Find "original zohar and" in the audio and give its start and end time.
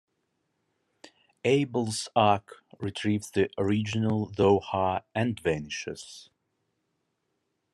3.59-5.39